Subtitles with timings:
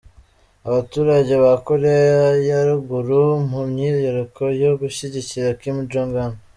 [0.67, 6.33] Abaturage ba Koreya ya ruguru mu myiyereko yo gushyigikira Kim Jong Un.